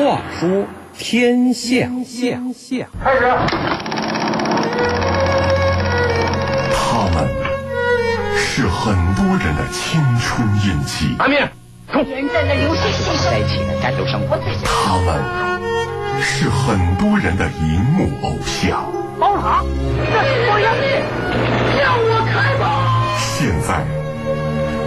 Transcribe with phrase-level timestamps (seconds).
[0.00, 0.64] 话说
[0.96, 2.86] 天下，开始。
[6.72, 7.28] 他们
[8.34, 11.52] 是很多人的青春印记，阿面，
[11.92, 12.02] 冲！
[12.04, 14.38] 人在那流水线上在一起的战斗生活。
[14.64, 15.22] 他们
[16.22, 18.90] 是很多人的荧幕偶像。
[19.18, 20.86] 包好，这是我要你，
[21.76, 22.64] 向我开炮。
[23.18, 23.84] 现在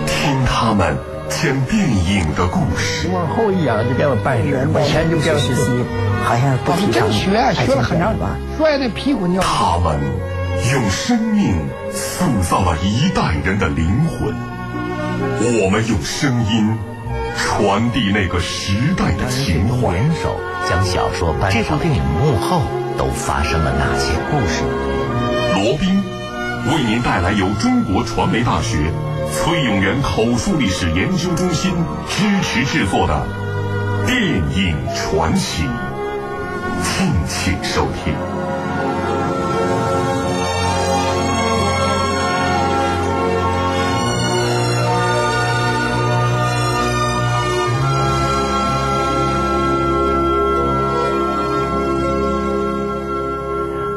[0.07, 0.98] 听他们
[1.41, 3.09] 讲电影的故事。
[3.09, 5.83] 往后一仰就变了半人，往前就变成实习，
[6.23, 7.11] 好像不提倡。
[7.11, 9.41] 学学了很长吧，摔那屁股尿。
[9.41, 10.00] 他们
[10.71, 11.55] 用生命
[11.91, 14.33] 塑造了一代人的灵魂，
[15.64, 16.77] 我们用声音
[17.36, 19.91] 传递那个时代的情怀。
[19.91, 22.61] 联手将小说搬上电影幕后
[22.97, 24.63] 都发生了哪些故事？
[25.55, 26.04] 罗宾
[26.71, 28.91] 为您带来由中国传媒大学
[29.33, 31.74] 崔永元口述历史研究中心
[32.08, 33.28] 支持制作的
[34.05, 34.22] 电
[34.55, 35.64] 影传奇，
[36.83, 38.14] 敬请收听。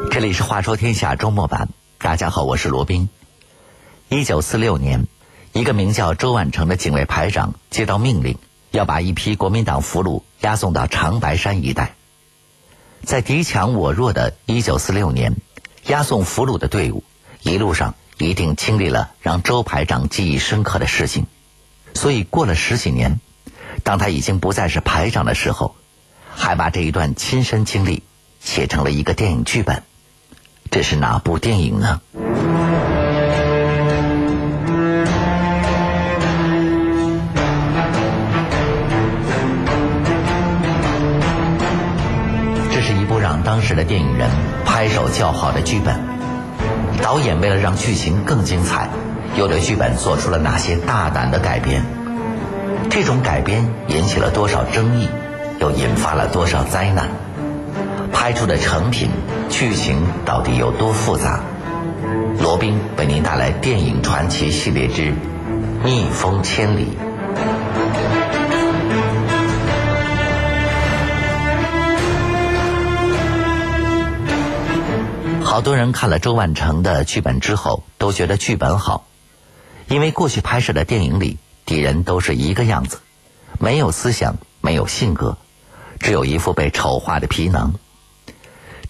[0.09, 1.69] 这里是《话说天下》周末版，
[1.99, 3.07] 大家好，我是罗宾。
[4.09, 5.05] 一九四六年，
[5.57, 8.37] 一个名叫周万成的警卫排长接到命令，
[8.69, 11.95] 要把一批国民党俘虏押送到长白山一带。
[13.03, 15.35] 在敌强我弱的一九四六年，
[15.87, 17.03] 押送俘虏的队伍
[17.41, 21.25] 一路上一定经历了让周排长记忆深刻的事情，
[21.95, 23.19] 所以过了十几年，
[23.83, 25.75] 当他已经不再是排长的时候，
[26.35, 28.03] 还把这一段亲身经历
[28.39, 29.81] 写成了一个电影剧本。
[30.69, 31.99] 这是哪部电影呢？
[43.57, 44.29] 当时的电影人
[44.65, 45.99] 拍手叫好的剧本。
[47.01, 48.87] 导演为了让剧情更精彩，
[49.35, 51.83] 又对剧本做出了哪些大胆的改编？
[52.91, 55.09] 这种改编引起了多少争议，
[55.59, 57.07] 又引发了多少灾难？
[58.13, 59.09] 拍出的成品
[59.49, 61.39] 剧情到底有多复杂？
[62.39, 65.01] 罗宾为您带来电影传奇系列之
[65.83, 66.95] 《逆风千里》。
[75.57, 79.07] 好多人看了周万成的剧本之后，都觉得剧本好，
[79.87, 82.99] 因为过去拍摄的电影里敌人都是一个样子，
[83.57, 85.35] 没有思想，没有性格，
[85.99, 87.73] 只有一副被丑化的皮囊。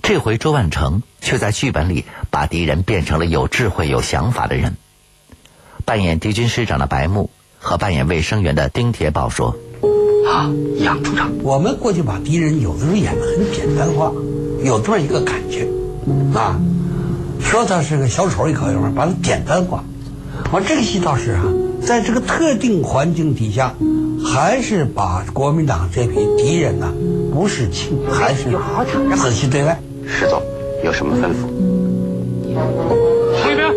[0.01, 4.75] 这回周万成却在剧本里把敌人变成了有智慧、有想法的人。
[5.85, 7.29] 扮演敌军师长的白木
[7.59, 9.55] 和扮演卫生员的丁铁宝说
[10.29, 14.11] ：“啊，杨处长，我们过去把敌人有的时候演的很简单化，
[14.65, 15.65] 有这么一个感觉，
[16.33, 16.59] 啊，
[17.39, 19.83] 说他是个小丑也可以，把它简单化。
[20.51, 21.43] 我这个戏倒是啊，
[21.81, 23.73] 在这个特定环境底下，
[24.23, 26.93] 还是把国民党这批敌人呢，
[27.33, 28.51] 不是轻，还是
[29.17, 30.41] 仔细对待。”石总
[30.85, 31.49] 有什么吩咐？
[33.43, 33.67] 那边，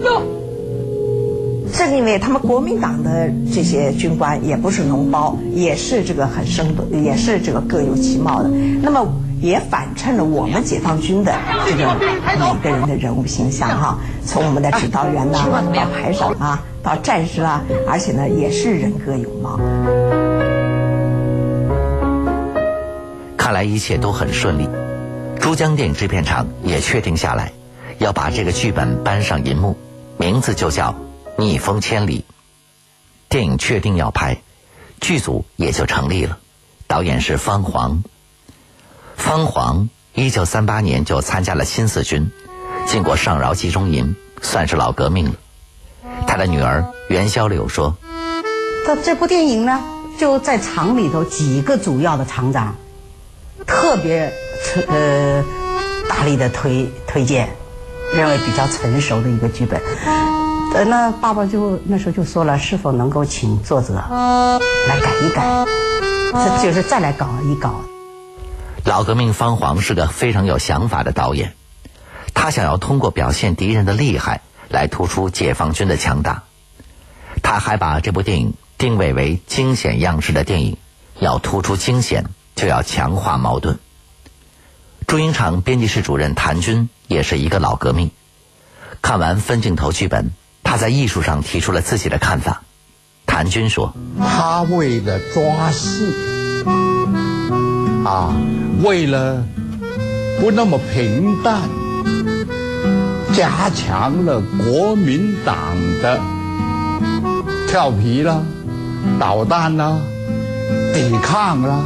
[0.00, 0.22] 哟，
[1.72, 8.48] 正因为他们国民党的这些军官也不是脓包，也是这个很生动，也是这个各有其貌的。
[8.80, 9.06] 那么
[9.44, 11.30] 也反衬了我们解放军的
[11.66, 13.98] 这个每个人的人物形象哈。
[14.24, 15.44] 从我们的指导员呐，
[15.74, 19.60] 到排长啊，到战士啊，而且呢也是人各有貌。
[23.36, 24.66] 看来一切都很顺利。
[25.38, 27.52] 珠江电影制片厂也确定下来，
[27.98, 29.76] 要把这个剧本搬上银幕，
[30.16, 30.92] 名字就叫
[31.36, 32.24] 《逆风千里》。
[33.28, 34.38] 电影确定要拍，
[35.02, 36.38] 剧组也就成立了，
[36.86, 38.02] 导演是方黄。
[39.24, 42.30] 方黄一九三八年就参加了新四军，
[42.84, 45.34] 进过上饶集中营，算是老革命了。
[46.26, 47.96] 他的女儿袁小柳说
[48.86, 49.82] ：“他这部电影呢，
[50.18, 52.74] 就在厂里头几个主要的厂长，
[53.66, 54.30] 特别。”
[54.88, 55.42] 呃，
[56.06, 57.48] 大力的推推荐，
[58.14, 59.80] 认为比较成熟的一个剧本。
[60.74, 65.64] 呃，那爸爸就那时候就说了，是否能够请作者来改一改，
[66.30, 67.80] 这就是再来搞一搞。
[68.84, 71.54] 老革命方黄是个非常有想法的导演，
[72.34, 76.42] 他想要通过表现敌人的厉害来突出解放军的强大。
[77.42, 80.76] 他还把这部电影定位为惊险样式的电影，
[81.18, 83.78] 要突出惊险，就要强化矛盾。
[85.06, 88.10] 祝英场编辑室主任谭军也是一个老革命。
[89.00, 90.30] 看完分镜头剧本，
[90.62, 92.62] 他在艺术上提出了自己的看法。
[93.26, 96.06] 谭军说：“他为了抓戏，
[98.04, 98.34] 啊，
[98.82, 99.42] 为了
[100.38, 101.62] 不那么平淡，
[103.32, 105.56] 加强了国民党
[106.02, 106.20] 的
[107.66, 108.42] 调皮啦、
[109.18, 109.96] 捣蛋啦、
[110.92, 111.80] 抵抗啦，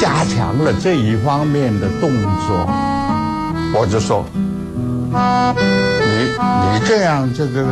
[0.00, 2.10] 加强了这一方面的动
[2.46, 2.66] 作。
[3.76, 4.24] 我就说，
[6.00, 7.66] 你你这样这个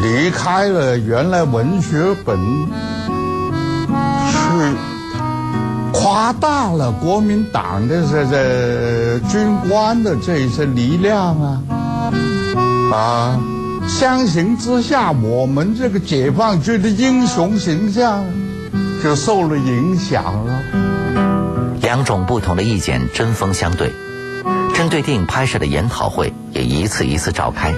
[0.00, 2.38] 离开了原来文学本，
[6.10, 11.62] 夸大了国民党的这这军官的这些力量啊
[12.92, 13.40] 啊！
[13.86, 18.24] 相形之下，我们这个解放军的英雄形象
[19.00, 20.60] 就受了影响了。
[21.80, 23.92] 两种不同的意见针锋相对。
[24.74, 27.72] 针对电影拍摄的研讨会也一次一次召开，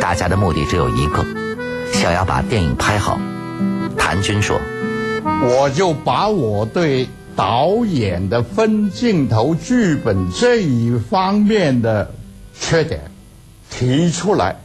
[0.00, 1.24] 大家的目的只有一个，
[1.92, 3.18] 想要把电影拍好。
[3.98, 4.60] 谭军说
[5.42, 12.10] ：“我就把我对导演的分镜头、剧本这一方面的
[12.58, 13.00] 缺点
[13.70, 14.56] 提出来，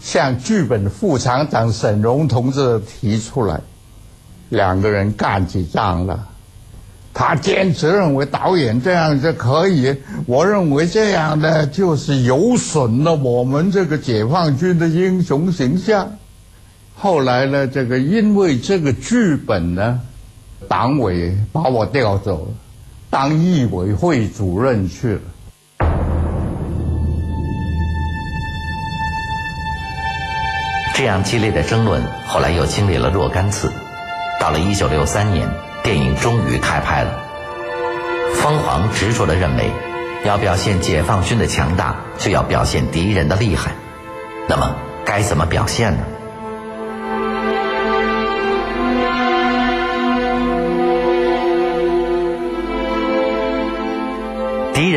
[0.00, 3.60] 向剧本副厂长沈荣同志提出来，
[4.48, 6.28] 两个人干起仗了。”
[7.14, 16.10] 他坚持认为导演这样就可以，我认为这样的就是有损了我们这个解放军的英雄形象。
[16.94, 20.00] 后来呢，这个因为这个剧本呢，
[20.68, 22.48] 党委把我调走，
[23.10, 25.20] 当艺委会主任去了。
[30.94, 33.72] 这样激烈的争论，后来又经历了若干次，
[34.40, 35.48] 到了一九六三年。
[35.82, 37.10] 电影终于开拍了。
[38.36, 39.68] 疯狂执着地认为，
[40.24, 43.72] 要表现解放军的强大，就要表现敌人的厉害。
[44.48, 46.04] 那么，该怎么表现呢？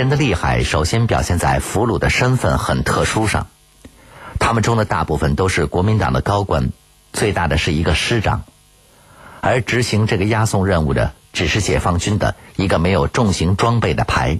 [0.05, 3.47] 人的厉害，首先表现在俘虏的身份很特殊上。
[4.37, 6.69] 他们中的大部分都是国民党的高官，
[7.11, 8.43] 最大的是一个师长。
[9.41, 14.37] 而执行这个押送任务的，只是解放军的一个没有重型装备的排。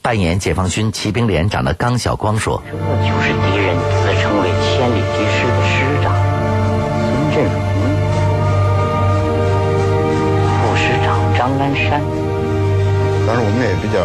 [0.00, 5.02] 扮演解放军骑兵连长的刚晓光说：“这就是敌人自称为千里
[13.28, 14.00] 当时我们也比较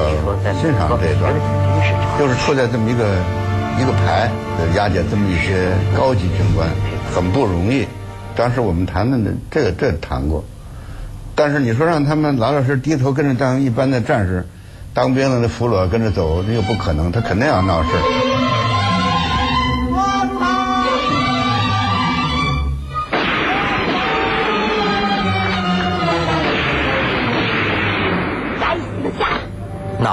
[0.59, 1.31] 欣赏这一段，
[2.19, 3.07] 就是处在这么一个
[3.79, 4.29] 一个排，
[4.75, 6.67] 押解这么一些高级军官，
[7.15, 7.87] 很不容易。”
[8.35, 10.43] 当时我们谈的这个这谈过，
[11.35, 14.45] 但是你说让他们老老实低头跟着当一般的战士，
[14.93, 17.89] 当兵的那俘虏跟着走，那个不可能，他肯定要闹事。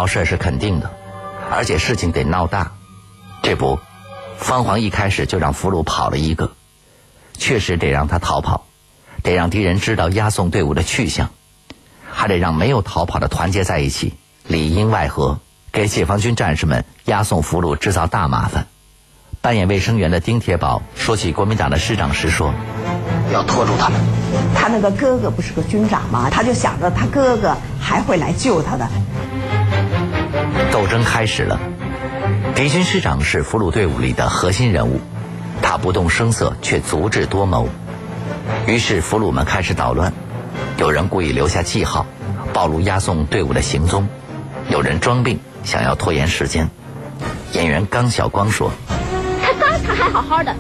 [0.00, 0.91] 闹事是肯定的，
[1.50, 2.73] 而且事情得闹大。
[3.43, 3.79] 这不，
[4.38, 6.52] 方黄一开始就让俘虏跑了一个。
[7.37, 8.64] 确实得让他逃跑，
[9.23, 11.29] 得让敌人知道押送队伍的去向，
[12.11, 14.14] 还得让没有逃跑的团结在一起，
[14.47, 15.38] 里应外合，
[15.70, 18.69] 给解放军战士们押送俘虏制造大麻烦。
[19.43, 22.55] 扮演卫生员的丁铁宝说起国民党的师长时说
[23.35, 24.00] ：“要拖住他们。
[24.55, 26.31] 他那个哥哥不是个军长吗？
[26.31, 28.88] 他就想着他哥哥还会来救他的。”
[30.80, 31.60] 斗争开始了，
[32.54, 34.99] 敌军师长是俘虏队伍里的核心人物。
[35.60, 37.68] 他不动声色，却足智多谋。
[38.66, 40.10] 于是俘虏们开始捣乱，
[40.78, 42.06] 有人故意留下记号，
[42.54, 44.06] 暴露押送队伍的行踪；
[44.70, 46.70] 有人装病，想要拖延时间。
[47.52, 48.72] 演员刚晓光说
[49.44, 50.56] ：“他刚才还好好的，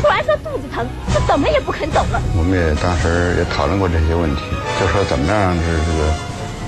[0.00, 4.40] 突然说肚子疼，他怎么也不肯走了。”我们也当时也讨论过这些问题，
[4.80, 6.14] 就说怎么样是这个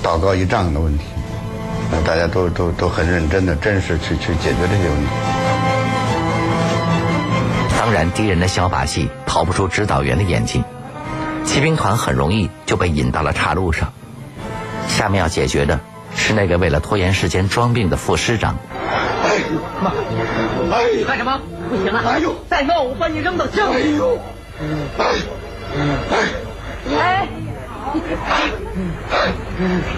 [0.03, 1.05] 道高一丈的问题，
[2.05, 5.07] 大家都都都很认真的、真实去去解决这些问题。
[7.79, 10.65] 当然，敌人的小把戏逃不出指导员的眼睛，
[11.45, 13.93] 骑兵团很容易就被引到了岔路上。
[14.89, 15.81] 下面要解决的
[16.15, 18.57] 是那个为了拖延时间装病的副师长。
[19.25, 19.39] 哎
[19.83, 19.93] 妈！
[20.73, 21.41] 哎，干什么？
[21.69, 22.01] 不行了！
[22.05, 23.83] 哎呦，再闹我把你扔到江里！
[23.83, 24.19] 哎呦！
[24.99, 25.05] 哎
[26.11, 26.19] 哎
[26.99, 27.29] 哎！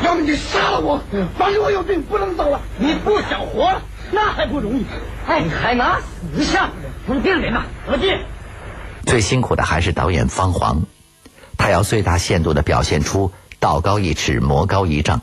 [0.04, 1.02] 要么你杀了我，
[1.38, 2.61] 反正我有病不能走了。
[2.78, 4.85] 你不想活了，那还不容易？
[5.26, 6.00] 哎，你还拿
[6.35, 6.71] 死相？
[7.06, 8.18] 从病人嘛，何进。
[9.06, 10.82] 最辛苦的还是导演方黄，
[11.56, 15.21] 他要最大限度的表现出道高一尺，魔高一丈。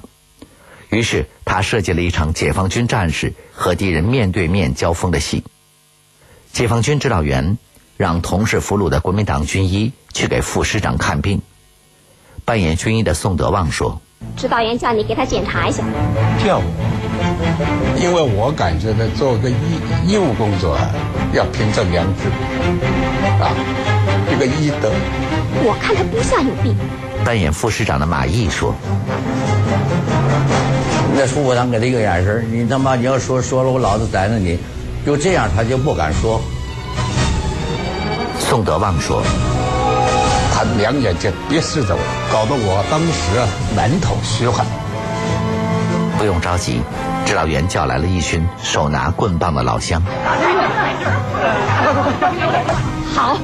[0.90, 5.44] 于是他设计了一场解放军战士和敌人面对面交锋的戏。
[6.52, 7.58] 解放军指导员
[7.96, 11.42] 让同是俘虏的国民党军医去给副师长看病，
[12.50, 14.02] 扮演军医的宋德旺说
[14.36, 15.84] ：“指导员叫你给他检查一下。”
[16.44, 16.64] 叫我，
[18.02, 19.54] 因为我感觉呢，做个医
[20.08, 20.90] 医务工作啊，
[21.32, 22.24] 要凭着良知
[23.40, 23.54] 啊，
[24.32, 24.90] 这个医德。
[25.64, 26.76] 我看他不像有病。
[27.24, 28.74] 扮演副市长的马毅说
[31.14, 34.58] ：“那副部长给他一个眼神，你他妈你要说说了，我老子宰了你。”
[35.06, 36.42] 就这样，他就不敢说。
[38.40, 39.22] 宋德旺说
[40.60, 43.48] ：“他两眼就憋视着我，搞得我当时啊
[43.78, 44.66] 满头虚汗。”
[46.20, 46.82] 不用着急，
[47.26, 50.02] 指导员叫来了一群手拿棍棒的老乡。
[53.16, 53.38] 好，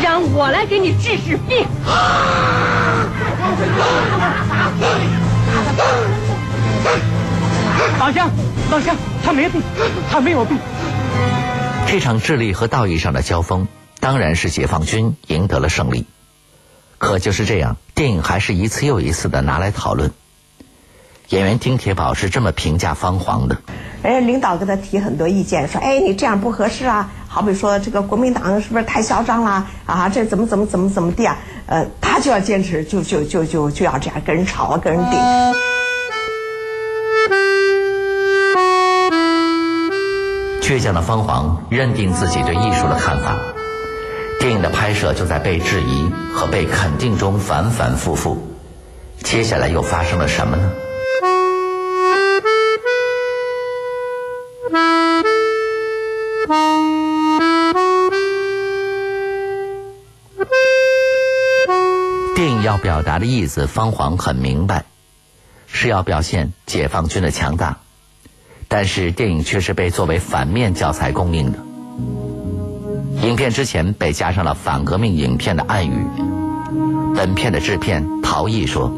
[0.00, 1.66] 让我来给你治治病。
[7.98, 8.30] 老乡，
[8.70, 9.60] 老乡，他没病，
[10.08, 10.56] 他没有病。
[11.88, 13.66] 这场智力和道义上的交锋，
[13.98, 16.06] 当然是解放军赢得了胜利。
[16.98, 20.10] 可就是这样，电影还是一次又一次的拿来讨论。
[21.28, 23.56] 演员丁铁宝是这么评价方黄的：，
[24.02, 27.10] 哎，领导跟他提很多意见，说，哎，你这样不合适啊。
[27.26, 29.66] 好比说，这个国民党是不是太嚣张了？
[29.84, 31.36] 啊，这怎么怎么怎么怎么地啊？
[31.66, 35.18] 呃，他就要坚持，就就就就就要这样跟人吵啊，跟人顶。
[40.62, 43.36] 倔强的方黄认定自己对艺术的看法，
[44.46, 48.46] 电影的拍摄就在被质疑和被肯定中反反复复。
[49.18, 50.70] 接下来又发生了什么呢？
[62.36, 64.84] 电影要表达的意思，方黄很明白，
[65.66, 67.78] 是要表现解放军的强大。
[68.68, 71.58] 但是电影却是被作为反面教材供应的。
[73.22, 76.06] 影片之前被加上了反革命影片的暗语。
[77.14, 78.92] 本片的制片陶艺说：“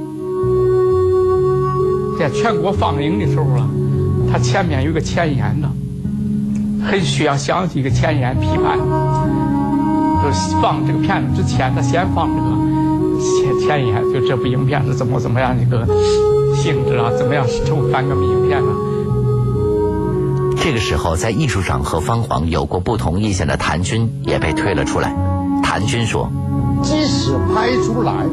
[2.19, 3.69] 在全国放映的时候啊，
[4.31, 5.71] 它前面有个前言呢，
[6.85, 8.77] 很需要详细一个前言批判。
[10.21, 12.49] 就放这个片子之前，他先放这个
[13.21, 15.87] 前前言，就这部影片是怎么怎么样一个
[16.57, 18.69] 性质啊，怎么样成反革命影片呢？”
[20.61, 25.15] 这个时候，在艺术上和方黄有过不同意见的谭军也被推了出来。
[25.63, 26.31] 谭军说
[26.83, 28.27] ：“即使拍出来，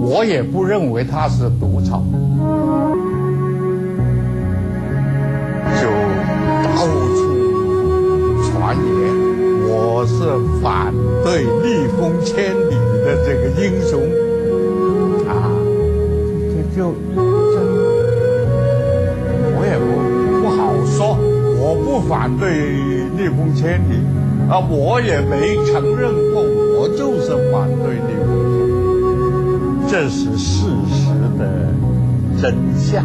[0.00, 2.02] 我也不认为他是毒草，
[5.80, 5.88] 就
[6.62, 7.20] 到处
[8.50, 8.84] 传言
[9.68, 10.92] 我是反
[11.24, 14.00] 对逆风千里的这个英雄
[15.28, 15.32] 啊，
[16.76, 17.29] 就就。”
[21.70, 22.50] 我不反对
[23.16, 23.94] 逆风千里，
[24.50, 31.72] 啊，我也没承认过，我就是反对逆风千里，这是事实的
[32.42, 33.04] 真相。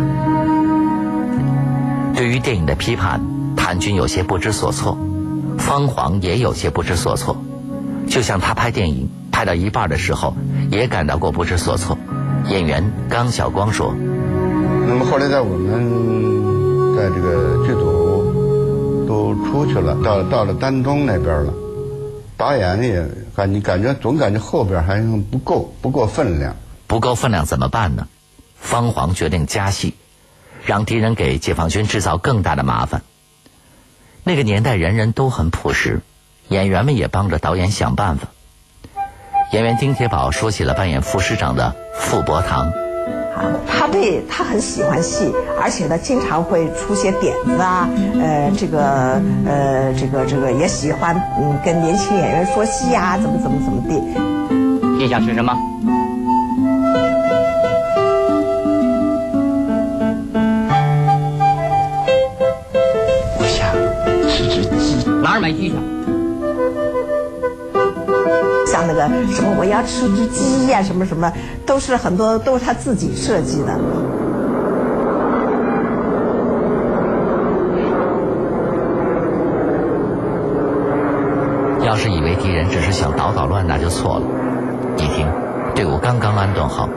[2.16, 3.22] 对于电影的批判，
[3.56, 4.98] 谭军有些不知所措，
[5.60, 7.38] 方黄也有些不知所措，
[8.08, 10.36] 就像他拍电影拍到一半的时候，
[10.72, 12.00] 也感到过不知所措。
[12.50, 13.94] 演员刚晓光说
[14.90, 17.94] ：“那么后来在我们在这个剧组。”
[19.08, 21.54] 都出去了，到到了丹东那边了。
[22.38, 26.56] 导演也感觉感觉总感觉后边还不够，不够分量。
[26.88, 28.08] 不够分量怎么办呢？
[28.60, 29.96] 方黄决定加戏，
[30.66, 33.04] 让敌人给解放军制造更大的麻烦。
[34.24, 36.02] 那个年代人人都很朴实，
[36.48, 38.28] 演员们也帮着导演想办法。
[39.52, 42.85] 演员丁铁宝说起了扮演副师长的傅伯堂。
[43.68, 47.88] 他对他很喜欢戏，而且呢，经常会出些点子啊，
[48.22, 54.02] 呃，这个呃，这个这个也喜欢嗯，跟年轻演员说戏呀，怎么怎么怎么地。
[54.98, 55.54] 你想吃什么？
[63.38, 63.68] 我想
[64.30, 65.76] 吃只鸡，哪儿买鸡去？
[68.66, 69.02] 像那个
[69.34, 71.32] 什么，我要吃只鸡呀，什么什么，
[71.66, 73.80] 都是很多都是他自己设计的。
[81.84, 84.26] 要是以为敌人只是想捣捣乱，那就错了。
[84.98, 85.28] 一听，
[85.76, 86.90] 队伍刚刚安顿好，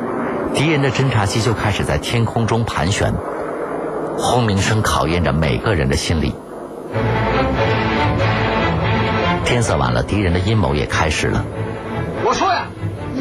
[0.55, 3.13] 敌人的侦察机就开始在天空中盘旋，
[4.17, 6.35] 轰鸣声考验着每个人的心理。
[9.45, 11.45] 天色晚了，敌人的阴谋也开始了。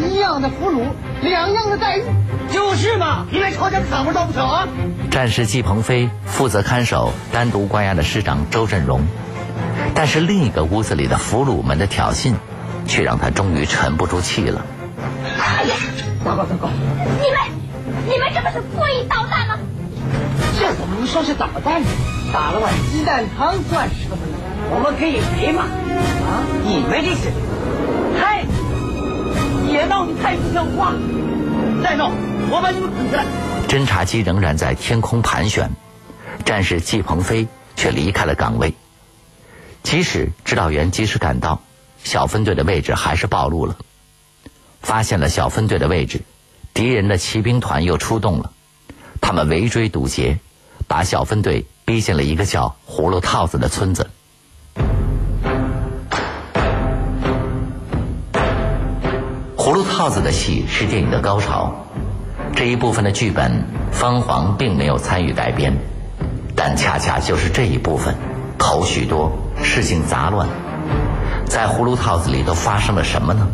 [0.08, 0.86] 一样的俘虏，
[1.22, 2.04] 两样的待遇，
[2.52, 3.26] 就是嘛！
[3.32, 4.68] 你来朝鲜看不着不成啊？
[5.12, 9.02] 战士季鹏飞负责看守单独关押的师长周振荣，
[9.94, 12.34] 但是另一个屋子里的俘虏们的挑衅，
[12.88, 14.66] 却让他终于沉不住气了。
[15.40, 15.76] 哎呀，
[16.24, 16.70] 糟糕糟糕！
[17.22, 17.40] 你们，
[18.08, 19.58] 你们这不是故意捣蛋吗？
[20.60, 21.88] 这怎么能说是捣蛋呢？
[22.34, 24.18] 打了碗鸡蛋汤算什么？
[24.70, 25.64] 我们可以赔吗？
[26.28, 26.44] 啊！
[26.66, 27.57] 你们这是太
[29.78, 30.92] 别闹你太不像话！
[31.84, 32.10] 再闹，
[32.50, 33.24] 我把你们捆起来！
[33.68, 35.70] 侦察机仍然在天空盘旋，
[36.44, 38.74] 战士季鹏飞却离开了岗位。
[39.84, 41.62] 即使指导员及时赶到，
[42.04, 43.78] 小分队的位置还是暴露了。
[44.82, 46.22] 发现了小分队的位置，
[46.74, 48.54] 敌人的骑兵团又出动了，
[49.22, 50.40] 他们围追堵截，
[50.88, 54.10] 把小分队逼进了一个叫葫芦套子的村子。
[59.68, 61.86] 葫芦套子的戏是电影的高潮，
[62.56, 65.74] 这一部分的剧本方黄并没有参与改编，
[66.56, 68.16] 但恰恰就是这一部分
[68.58, 69.30] 头许多，
[69.62, 70.48] 事情杂乱，
[71.46, 73.46] 在葫芦套子里都发生了什么呢？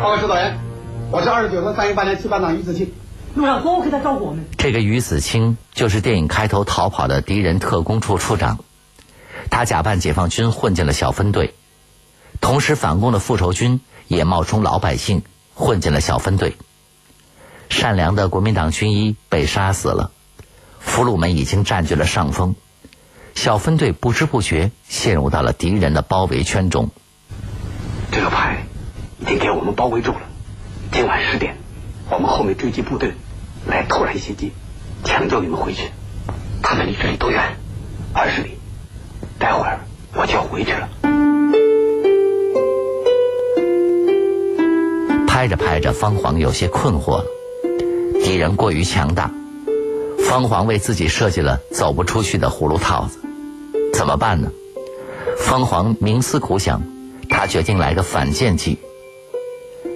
[0.00, 0.56] 报告指导员，
[1.10, 2.90] 我是二十九个三一八连七班长于子庆。
[3.34, 4.44] 路上多给他照顾我们。
[4.58, 8.58] 这个于子清就是电影开头逃跑的敌人特工处处长，
[9.50, 11.54] 他假扮解放军混进了小分队，
[12.40, 15.22] 同时反攻的复仇军也冒充老百姓
[15.54, 16.56] 混进了小分队。
[17.70, 20.10] 善良的国民党军医被杀死了，
[20.78, 22.54] 俘虏们已经占据了上风，
[23.34, 26.90] 小分队不知不觉陷入到了敌人的包围圈中。
[28.10, 28.66] 这个牌
[29.20, 30.20] 已经给我们包围住了，
[30.92, 31.56] 今晚十点。
[32.10, 33.12] 我们后面追击部队
[33.66, 34.52] 来突然袭击，
[35.04, 35.90] 抢救你们回去。
[36.62, 37.56] 他们离这里多远？
[38.12, 38.58] 二十里。
[39.38, 39.80] 待会儿
[40.14, 40.88] 我就要回去了。
[45.26, 47.24] 拍着拍着，方黄有些困惑了。
[48.22, 49.32] 敌人过于强大，
[50.28, 53.18] 方黄为自己设计了走不出去的葫芦套子，
[53.92, 54.52] 怎么办呢？
[55.38, 56.82] 方黄冥思苦想，
[57.28, 58.78] 他决定来个反间计。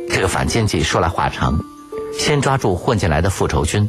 [0.09, 1.65] 这个反间计说来话长。
[2.19, 3.89] 先抓住混进来的复仇军，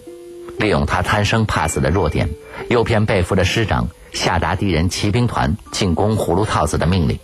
[0.59, 2.29] 利用他贪生怕死的弱点，
[2.69, 7.17] 诱骗被俘的师长下达敌人骑兵团进攻葫芦套子的命令，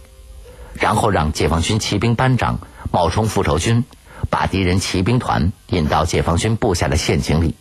[0.74, 2.60] 然后让解放军骑兵班长
[2.92, 3.84] 冒充复仇军，
[4.30, 7.54] 把敌人骑兵团引到解放军布下的陷阱里。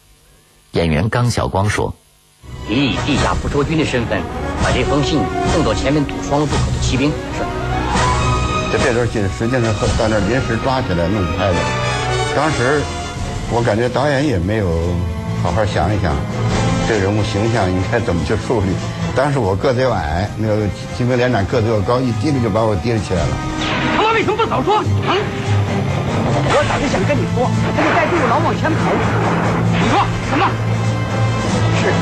[0.72, 1.94] 演员刚晓光说
[2.66, 4.22] ：“你以地下复仇军的身份，
[4.62, 5.20] 把这封信
[5.52, 7.44] 送到前面堵双路渡口的骑兵是。
[8.72, 11.56] 这这段信实际上是在那临时抓起来弄拍的，
[12.34, 12.80] 当时。”
[13.54, 14.66] 我感觉导演也没有
[15.44, 16.16] 好好想一想，
[16.88, 18.72] 这个人物形象应该怎么去树立。
[19.14, 20.64] 当时我个子又矮，那个
[20.96, 23.32] 骑兵连长个子又高，一提溜就把我提溜起来了。
[23.94, 24.80] 他妈为什么不早说？
[24.80, 25.12] 嗯，
[26.48, 27.44] 我早就想跟你说，
[27.76, 28.88] 他就带队伍老往前跑。
[28.88, 30.48] 你说什么？
[31.76, 31.92] 是，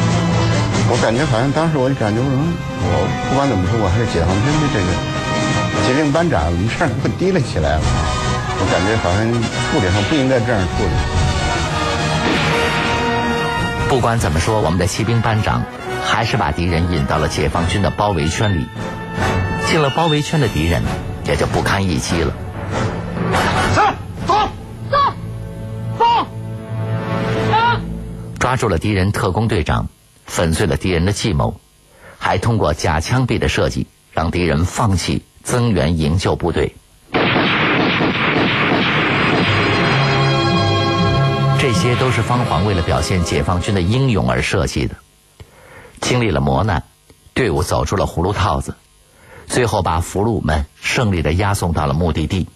[0.87, 2.95] 我感觉好像当时我就感觉，我
[3.27, 4.89] 不管怎么说，我还是解放军的这个
[5.83, 7.83] 骑兵班长，一下给我提了起来了。
[7.83, 9.27] 我感觉好像
[9.75, 10.95] 处理上不应该这样处理。
[13.91, 15.65] 不管怎么说，我们的骑兵班长
[16.01, 18.67] 还是把敌人引到了解放军的包围圈里。
[19.67, 20.81] 进了包围圈的敌人
[21.27, 22.33] 也就不堪一击了。
[23.75, 23.83] 走
[24.29, 24.35] 走
[25.99, 26.05] 走
[27.53, 27.81] 啊！
[28.39, 29.89] 抓住了敌人特工队长，
[30.25, 31.59] 粉碎了敌人的计谋，
[32.17, 36.77] 还通过假枪毙的设计，让敌人放弃增援营救部队。
[41.61, 44.97] 这些都是方黄为了表现解放军的英勇而设计的。
[46.01, 46.85] 经历了磨难，
[47.35, 48.77] 队伍走出了葫芦套子，
[49.47, 52.47] 最后把俘虏们胜利的押送到了目的地。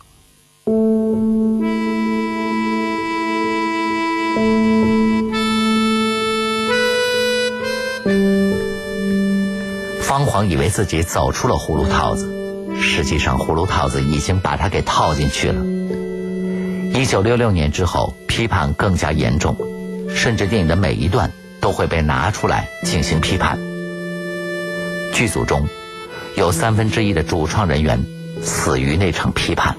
[10.01, 12.33] 方黄以为自己走出了葫芦套子，
[12.81, 15.74] 实际上葫芦套子已经把他给套进去了。
[16.97, 19.57] 一九六六年之后，批判更加严重，
[20.15, 23.59] 甚至电影的每一段都会被拿出来进行批判。
[25.13, 25.69] 剧组中
[26.37, 28.07] 有三分之一的主创人员
[28.41, 29.77] 死于那场批判。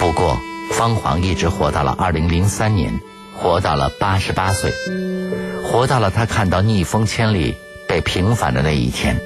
[0.00, 0.36] 不过，
[0.72, 3.00] 方煌一直活到了二零零三年，
[3.36, 4.72] 活到了八十八岁。
[5.72, 7.56] 活到了他看到逆风千里
[7.88, 9.16] 被平反的那一天。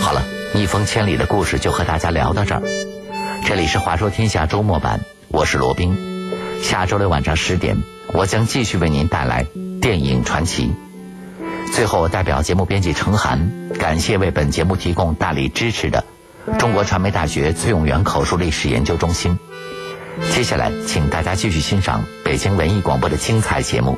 [0.00, 2.62] 好了，逆风千里的故事就和大家聊到这儿。
[3.44, 6.07] 这里是《话说天下》周末版，我是罗宾。
[6.62, 9.46] 下周六晚上十点，我将继续为您带来
[9.80, 10.72] 电影传奇。
[11.74, 16.04] 最后，代表节目编辑程涵，感谢为本节目提供大力支持的
[16.58, 19.38] 中国传媒大学崔永元口述历史研究中心。
[20.34, 23.96] 接下来，请大家继续欣赏北京文艺广播的精彩节目。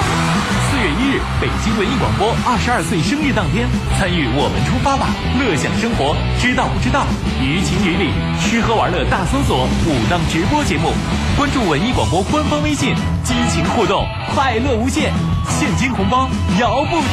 [0.00, 3.66] 四月一日，北京文艺广播二十二岁生日当天，
[3.98, 5.08] 参与我们出发吧，
[5.40, 7.06] 乐享生活，知道不知道？
[7.40, 10.92] 于情于理，吃喝玩乐大搜索，武当直播节目，
[11.36, 15.14] 关注文艺广播官方微信，激情互动，快乐无限，
[15.48, 16.28] 现金红包
[16.60, 17.08] 摇不停。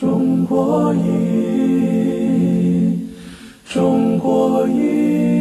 [0.00, 3.10] 中国音，
[3.68, 5.31] 中国音。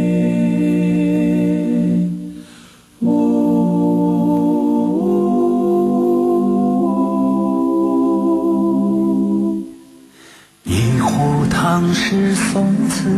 [11.81, 13.09] 唐诗宋词，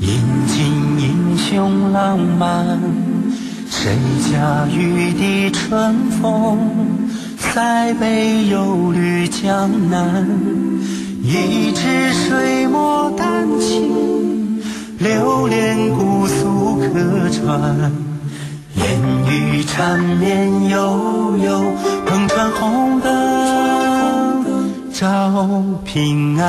[0.00, 0.64] 饮尽
[0.98, 2.76] 英雄浪漫。
[3.70, 3.96] 谁
[4.32, 6.58] 家玉笛春风？
[7.38, 10.26] 塞北又绿江南，
[11.22, 14.60] 一支水墨丹青，
[14.98, 17.92] 流连姑苏客船。
[18.74, 18.98] 烟
[19.30, 21.62] 雨缠绵悠悠，
[22.08, 23.75] 篷船红灯
[24.98, 26.48] 照平安。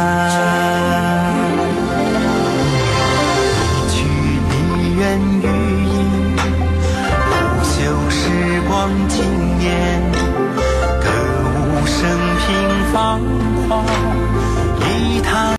[3.60, 4.06] 一曲
[4.48, 5.46] 梨园余
[5.84, 5.94] 音，
[7.28, 7.76] 不朽
[8.10, 8.16] 时
[8.70, 9.20] 光惊
[9.60, 9.68] 艳。
[11.04, 11.06] 歌
[11.60, 12.00] 舞升
[12.40, 12.48] 平
[12.94, 12.96] 芳
[13.68, 13.84] 华，